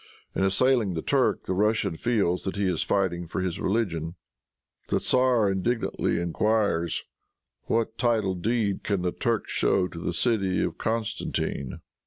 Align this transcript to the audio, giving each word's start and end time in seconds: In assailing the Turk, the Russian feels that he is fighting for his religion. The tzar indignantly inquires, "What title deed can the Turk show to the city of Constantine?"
In 0.33 0.43
assailing 0.43 0.95
the 0.95 1.03
Turk, 1.03 1.45
the 1.45 1.53
Russian 1.53 1.95
feels 1.95 2.43
that 2.45 2.55
he 2.55 2.63
is 2.65 2.81
fighting 2.81 3.27
for 3.27 3.39
his 3.39 3.59
religion. 3.59 4.15
The 4.87 4.97
tzar 4.97 5.47
indignantly 5.51 6.19
inquires, 6.19 7.03
"What 7.65 7.99
title 7.99 8.33
deed 8.33 8.81
can 8.83 9.03
the 9.03 9.11
Turk 9.11 9.47
show 9.47 9.87
to 9.89 9.99
the 9.99 10.13
city 10.13 10.63
of 10.63 10.79
Constantine?" 10.79 11.81